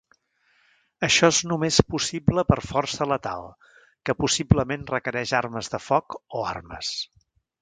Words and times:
Això 1.07 1.27
és 1.33 1.41
només 1.51 1.77
possible 1.95 2.45
per 2.53 2.57
força 2.69 3.07
letal, 3.11 3.45
que 4.09 4.17
possiblement 4.23 4.89
requereix 4.97 5.35
armes 5.45 5.71
de 5.77 5.83
foc 5.91 6.19
o 6.41 6.47
armes. 6.55 6.95